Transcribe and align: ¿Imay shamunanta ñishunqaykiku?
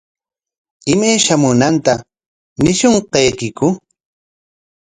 ¿Imay 0.93 1.17
shamunanta 1.25 1.93
ñishunqaykiku? 2.63 3.65